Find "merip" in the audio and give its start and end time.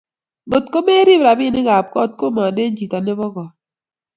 0.87-1.21